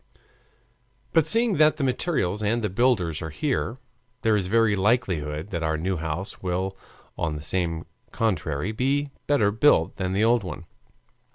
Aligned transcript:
But 1.13 1.27
seeing 1.27 1.57
that 1.57 1.77
the 1.77 1.83
materials 1.83 2.41
and 2.41 2.63
the 2.63 2.71
builders 2.71 3.21
are 3.21 3.29
here, 3.29 3.77
there 4.23 4.35
is 4.35 4.47
every 4.47 4.75
likelihood 4.75 5.51
that 5.51 5.59
the 5.59 5.75
new 5.75 5.97
house 5.97 6.41
will 6.41 6.75
on 7.19 7.35
the 7.35 7.85
contrary 8.11 8.71
be 8.71 9.11
better 9.27 9.51
built 9.51 9.97
than 9.97 10.13
the 10.13 10.23
old 10.23 10.43
one. 10.43 10.65